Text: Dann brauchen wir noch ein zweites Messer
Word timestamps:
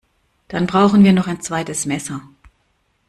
Dann 0.47 0.65
brauchen 0.65 1.03
wir 1.03 1.13
noch 1.13 1.27
ein 1.27 1.41
zweites 1.41 1.85
Messer 1.85 2.21